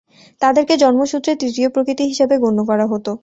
তাদেরকে 0.41 0.73
জন্মসূত্রে 0.77 1.31
তৃতীয় 1.41 1.67
প্রকৃতি 1.69 2.03
হিসেবে 2.11 2.35
গণ্য 2.43 2.59
করা 2.69 2.85
হতো। 2.91 3.11